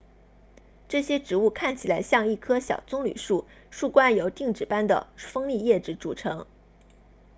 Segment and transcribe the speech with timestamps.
[0.87, 6.47] 这些植物看起来像一棵小棕榈树树冠由钉子般的锋利叶子组成